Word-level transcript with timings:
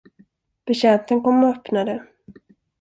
Betjänten 0.65 1.21
kom 1.21 1.43
och 1.43 1.49
öppnade. 1.49 2.03